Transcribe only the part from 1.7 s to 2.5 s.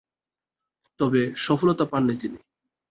পাননি তিনি।